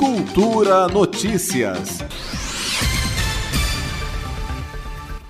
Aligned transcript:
Cultura 0.00 0.88
Notícias. 0.88 1.98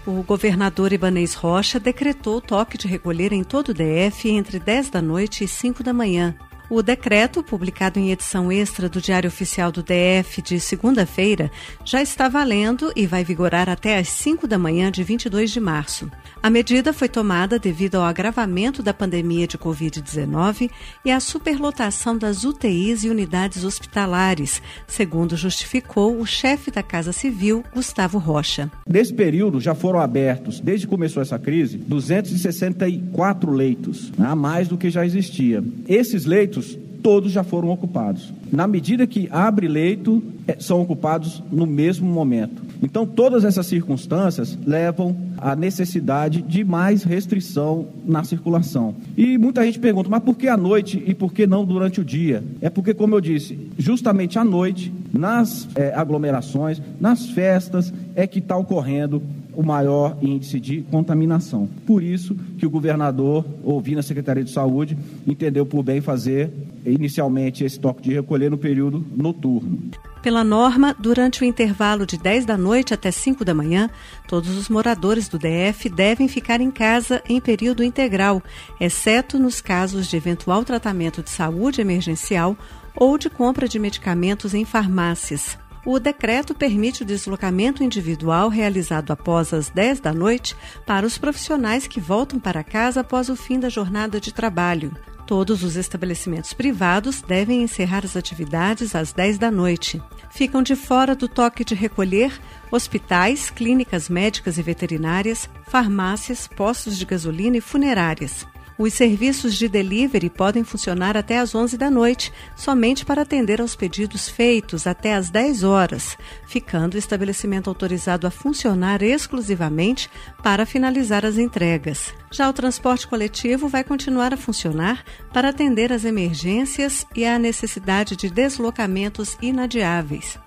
O 0.06 0.22
governador 0.22 0.92
Ibanês 0.92 1.34
Rocha 1.34 1.80
decretou 1.80 2.40
toque 2.40 2.78
de 2.78 2.86
recolher 2.86 3.32
em 3.32 3.42
todo 3.42 3.70
o 3.70 3.74
DF 3.74 4.30
entre 4.30 4.60
10 4.60 4.90
da 4.90 5.02
noite 5.02 5.42
e 5.42 5.48
5 5.48 5.82
da 5.82 5.92
manhã. 5.92 6.36
O 6.72 6.84
decreto, 6.84 7.42
publicado 7.42 7.98
em 7.98 8.12
edição 8.12 8.52
extra 8.52 8.88
do 8.88 9.00
Diário 9.00 9.26
Oficial 9.26 9.72
do 9.72 9.82
DF 9.82 10.40
de 10.40 10.60
segunda-feira, 10.60 11.50
já 11.84 12.00
está 12.00 12.28
valendo 12.28 12.92
e 12.94 13.08
vai 13.08 13.24
vigorar 13.24 13.68
até 13.68 13.98
às 13.98 14.06
5 14.10 14.46
da 14.46 14.56
manhã 14.56 14.88
de 14.88 15.02
22 15.02 15.50
de 15.50 15.58
março. 15.58 16.08
A 16.40 16.48
medida 16.48 16.92
foi 16.92 17.08
tomada 17.08 17.58
devido 17.58 17.96
ao 17.96 18.04
agravamento 18.04 18.84
da 18.84 18.94
pandemia 18.94 19.48
de 19.48 19.58
Covid-19 19.58 20.70
e 21.04 21.10
à 21.10 21.18
superlotação 21.18 22.16
das 22.16 22.44
UTIs 22.44 23.02
e 23.02 23.10
unidades 23.10 23.64
hospitalares, 23.64 24.62
segundo 24.86 25.36
justificou 25.36 26.20
o 26.20 26.24
chefe 26.24 26.70
da 26.70 26.84
Casa 26.84 27.12
Civil, 27.12 27.64
Gustavo 27.74 28.16
Rocha. 28.16 28.70
Nesse 28.88 29.12
período, 29.12 29.60
já 29.60 29.74
foram 29.74 29.98
abertos, 29.98 30.60
desde 30.60 30.86
que 30.86 30.90
começou 30.90 31.20
essa 31.20 31.38
crise, 31.38 31.78
264 31.78 33.50
leitos, 33.50 34.12
a 34.20 34.36
mais 34.36 34.68
do 34.68 34.78
que 34.78 34.88
já 34.88 35.04
existia. 35.04 35.64
Esses 35.88 36.24
leitos 36.24 36.59
leitos, 36.60 36.78
todos 37.02 37.32
já 37.32 37.42
foram 37.42 37.70
ocupados. 37.70 38.32
Na 38.52 38.66
medida 38.66 39.06
que 39.06 39.28
abre 39.30 39.66
leito, 39.66 40.22
é, 40.46 40.56
são 40.60 40.80
ocupados 40.82 41.42
no 41.50 41.66
mesmo 41.66 42.08
momento. 42.08 42.62
Então, 42.82 43.06
todas 43.06 43.44
essas 43.44 43.66
circunstâncias 43.66 44.58
levam 44.66 45.16
à 45.38 45.56
necessidade 45.56 46.42
de 46.42 46.64
mais 46.64 47.02
restrição 47.02 47.86
na 48.04 48.24
circulação. 48.24 48.94
E 49.16 49.38
muita 49.38 49.64
gente 49.64 49.78
pergunta, 49.78 50.08
mas 50.08 50.22
por 50.22 50.36
que 50.36 50.48
à 50.48 50.56
noite 50.56 51.02
e 51.06 51.14
por 51.14 51.32
que 51.32 51.46
não 51.46 51.64
durante 51.64 52.00
o 52.00 52.04
dia? 52.04 52.42
É 52.60 52.68
porque, 52.68 52.94
como 52.94 53.14
eu 53.14 53.20
disse, 53.20 53.58
justamente 53.78 54.38
à 54.38 54.44
noite, 54.44 54.92
nas 55.12 55.68
é, 55.74 55.94
aglomerações, 55.94 56.80
nas 57.00 57.30
festas, 57.30 57.92
é 58.14 58.26
que 58.26 58.38
está 58.38 58.56
ocorrendo 58.56 59.22
o 59.54 59.62
maior 59.62 60.16
índice 60.22 60.60
de 60.60 60.82
contaminação. 60.82 61.68
Por 61.86 62.02
isso 62.02 62.36
que 62.58 62.66
o 62.66 62.70
governador, 62.70 63.44
ouvindo 63.62 63.98
a 63.98 64.02
Secretaria 64.02 64.44
de 64.44 64.50
Saúde, 64.50 64.96
entendeu 65.26 65.66
por 65.66 65.82
bem 65.82 66.00
fazer 66.00 66.50
inicialmente 66.84 67.64
esse 67.64 67.78
toque 67.78 68.02
de 68.02 68.14
recolher 68.14 68.50
no 68.50 68.58
período 68.58 69.04
noturno. 69.14 69.78
Pela 70.22 70.44
norma, 70.44 70.94
durante 70.98 71.42
o 71.42 71.44
intervalo 71.46 72.04
de 72.04 72.18
10 72.18 72.44
da 72.44 72.56
noite 72.56 72.92
até 72.92 73.10
5 73.10 73.42
da 73.44 73.54
manhã, 73.54 73.88
todos 74.28 74.54
os 74.56 74.68
moradores 74.68 75.28
do 75.28 75.38
DF 75.38 75.88
devem 75.88 76.28
ficar 76.28 76.60
em 76.60 76.70
casa 76.70 77.22
em 77.26 77.40
período 77.40 77.82
integral, 77.82 78.42
exceto 78.78 79.38
nos 79.38 79.62
casos 79.62 80.08
de 80.08 80.16
eventual 80.16 80.62
tratamento 80.62 81.22
de 81.22 81.30
saúde 81.30 81.80
emergencial 81.80 82.56
ou 82.94 83.16
de 83.16 83.30
compra 83.30 83.66
de 83.66 83.78
medicamentos 83.78 84.52
em 84.52 84.64
farmácias. 84.64 85.58
O 85.84 85.98
decreto 85.98 86.54
permite 86.54 87.02
o 87.02 87.06
deslocamento 87.06 87.82
individual 87.82 88.48
realizado 88.48 89.12
após 89.12 89.54
as 89.54 89.70
10 89.70 90.00
da 90.00 90.12
noite 90.12 90.54
para 90.84 91.06
os 91.06 91.16
profissionais 91.16 91.86
que 91.86 91.98
voltam 91.98 92.38
para 92.38 92.62
casa 92.62 93.00
após 93.00 93.30
o 93.30 93.36
fim 93.36 93.58
da 93.58 93.70
jornada 93.70 94.20
de 94.20 94.32
trabalho. 94.32 94.92
Todos 95.26 95.62
os 95.62 95.76
estabelecimentos 95.76 96.52
privados 96.52 97.22
devem 97.22 97.62
encerrar 97.62 98.04
as 98.04 98.16
atividades 98.16 98.94
às 98.94 99.12
10 99.12 99.38
da 99.38 99.50
noite. 99.50 100.02
Ficam 100.30 100.62
de 100.62 100.76
fora 100.76 101.14
do 101.14 101.28
toque 101.28 101.64
de 101.64 101.74
recolher 101.74 102.38
hospitais, 102.70 103.48
clínicas 103.48 104.08
médicas 104.08 104.58
e 104.58 104.62
veterinárias, 104.62 105.48
farmácias, 105.68 106.46
postos 106.46 106.98
de 106.98 107.06
gasolina 107.06 107.56
e 107.56 107.60
funerárias. 107.60 108.46
Os 108.80 108.94
serviços 108.94 109.56
de 109.56 109.68
delivery 109.68 110.30
podem 110.30 110.64
funcionar 110.64 111.14
até 111.14 111.38
às 111.38 111.54
11 111.54 111.76
da 111.76 111.90
noite, 111.90 112.32
somente 112.56 113.04
para 113.04 113.20
atender 113.20 113.60
aos 113.60 113.76
pedidos 113.76 114.26
feitos 114.26 114.86
até 114.86 115.14
às 115.14 115.28
10 115.28 115.64
horas, 115.64 116.16
ficando 116.46 116.94
o 116.94 116.98
estabelecimento 116.98 117.68
autorizado 117.68 118.26
a 118.26 118.30
funcionar 118.30 119.02
exclusivamente 119.02 120.08
para 120.42 120.64
finalizar 120.64 121.26
as 121.26 121.36
entregas. 121.36 122.14
Já 122.30 122.48
o 122.48 122.54
transporte 122.54 123.06
coletivo 123.06 123.68
vai 123.68 123.84
continuar 123.84 124.32
a 124.32 124.36
funcionar 124.36 125.04
para 125.30 125.50
atender 125.50 125.92
às 125.92 126.06
emergências 126.06 127.04
e 127.14 127.26
à 127.26 127.38
necessidade 127.38 128.16
de 128.16 128.30
deslocamentos 128.30 129.36
inadiáveis. 129.42 130.38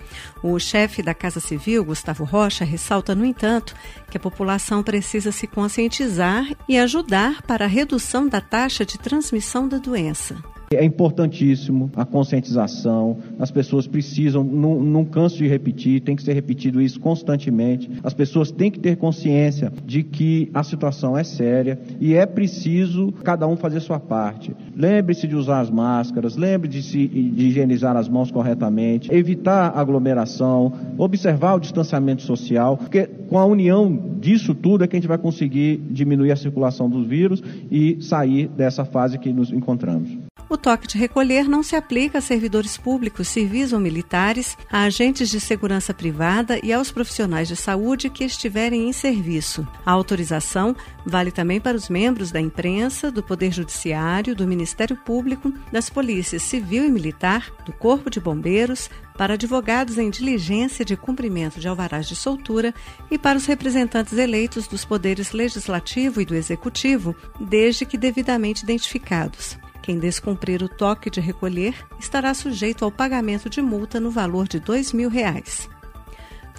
O 0.42 0.58
chefe 0.60 1.02
da 1.04 1.14
Casa 1.14 1.40
Civil, 1.40 1.84
Gustavo 1.84 2.24
Rocha, 2.24 2.64
ressalta, 2.64 3.14
no 3.14 3.26
entanto, 3.26 3.76
que 4.10 4.18
a 4.18 4.20
população 4.20 4.82
precisa 4.82 5.32
se 5.32 5.46
conscientizar 5.46 6.46
e 6.68 6.78
ajudar 6.78 7.42
para 7.42 7.66
a 7.66 7.68
redução 7.68 8.23
da 8.28 8.42
taxa 8.42 8.86
de 8.86 8.98
transmissão 8.98 9.68
da 9.68 9.78
doença. 9.78 10.53
É 10.76 10.84
importantíssimo 10.84 11.92
a 11.96 12.06
conscientização, 12.06 13.18
as 13.40 13.52
pessoas 13.52 13.88
precisam, 13.88 14.44
não, 14.44 14.82
não 14.82 15.06
canso 15.06 15.38
de 15.38 15.48
repetir, 15.48 16.02
tem 16.02 16.16
que 16.16 16.24
ser 16.24 16.34
repetido 16.34 16.82
isso 16.82 17.00
constantemente. 17.00 17.90
As 18.04 18.14
pessoas 18.14 18.52
têm 18.52 18.72
que 18.72 18.80
ter 18.80 18.98
consciência 18.98 19.72
de 19.86 20.04
que 20.04 20.50
a 20.54 20.64
situação 20.64 21.18
é 21.18 21.24
séria 21.24 21.80
e 22.00 22.14
é 22.14 22.26
preciso 22.26 23.12
cada 23.24 23.48
um 23.48 23.56
fazer 23.56 23.80
sua 23.80 24.00
parte. 24.00 24.56
Lembre-se 24.76 25.28
de 25.28 25.36
usar 25.36 25.62
as 25.62 25.70
máscaras, 25.70 26.36
lembre 26.36 26.68
de, 26.68 26.82
se, 26.82 27.08
de 27.08 27.48
higienizar 27.48 27.96
as 27.96 28.10
mãos 28.10 28.32
corretamente, 28.32 29.14
evitar 29.14 29.78
aglomeração, 29.78 30.74
observar 30.98 31.56
o 31.56 31.60
distanciamento 31.60 32.22
social, 32.22 32.78
porque 32.78 33.08
com 33.30 33.38
a 33.38 33.46
união 33.46 34.18
disso 34.20 34.54
tudo 34.54 34.84
é 34.84 34.88
que 34.88 34.96
a 34.96 35.00
gente 35.00 35.08
vai 35.08 35.18
conseguir 35.18 35.78
diminuir 35.90 36.32
a 36.32 36.36
circulação 36.36 36.90
dos 36.90 37.06
vírus 37.06 37.44
e 37.72 37.98
sair 38.02 38.48
dessa 38.48 38.86
fase 38.86 39.18
que 39.18 39.32
nos 39.32 39.52
encontramos. 39.52 40.23
O 40.54 40.58
toque 40.58 40.88
de 40.88 41.00
recolher 41.00 41.50
não 41.50 41.64
se 41.64 41.76
aplica 41.76 42.20
a 42.20 42.22
servidores 42.22 42.78
públicos, 42.78 43.28
civis 43.28 43.74
ou 43.74 43.80
militares, 43.80 44.56
a 44.72 44.84
agentes 44.84 45.28
de 45.32 45.40
segurança 45.40 45.96
privada 45.96 46.60
e 46.62 46.72
aos 46.72 46.92
profissionais 46.92 47.48
de 47.48 47.56
saúde 47.56 48.08
que 48.08 48.24
estiverem 48.24 48.88
em 48.88 48.94
serviço. 48.94 49.68
A 49.84 49.90
autorização 49.90 50.76
vale 51.04 51.32
também 51.32 51.60
para 51.60 51.76
os 51.76 51.90
membros 51.90 52.30
da 52.30 52.40
imprensa, 52.40 53.10
do 53.10 53.24
Poder 53.24 53.52
Judiciário, 53.52 54.36
do 54.36 54.46
Ministério 54.46 54.96
Público, 54.96 55.52
das 55.72 55.90
polícias 55.90 56.44
civil 56.44 56.86
e 56.86 56.92
militar, 56.92 57.50
do 57.66 57.74
Corpo 57.74 58.12
de 58.12 58.20
Bombeiros, 58.20 58.92
para 59.18 59.34
advogados 59.34 59.98
em 59.98 60.12
diligência 60.12 60.86
de 60.86 60.96
cumprimento 60.96 61.60
de 61.60 61.68
alvarás 61.68 62.08
de 62.08 62.16
soltura 62.16 62.76
e 63.10 63.18
para 63.18 63.40
os 63.40 63.48
representantes 63.48 64.20
eleitos 64.20 64.68
dos 64.68 64.86
poderes 64.86 65.32
legislativo 65.32 66.22
e 66.22 66.26
do 66.26 66.36
executivo, 66.36 67.16
desde 67.40 67.88
que 67.88 67.98
devidamente 67.98 68.62
identificados. 68.62 69.58
Quem 69.84 70.00
descumprir 70.00 70.64
o 70.64 70.70
toque 70.70 71.10
de 71.10 71.20
recolher 71.20 71.76
estará 72.00 72.34
sujeito 72.34 72.86
ao 72.86 72.92
pagamento 72.92 73.50
de 73.50 73.62
multa 73.62 74.00
no 74.00 74.10
valor 74.10 74.48
de 74.48 74.58
R$ 74.58 74.82
mil. 74.94 75.10
Reais. 75.10 75.70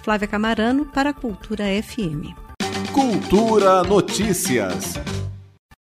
Flávia 0.03 0.27
Camarano 0.27 0.85
para 0.85 1.09
a 1.09 1.13
Cultura 1.13 1.65
FM. 1.81 2.35
Cultura 2.93 3.83
Notícias. 3.83 4.93